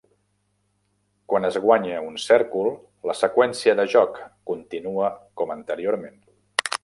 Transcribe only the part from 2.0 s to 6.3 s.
un cèrcol, la seqüència de joc continua com anteriorment.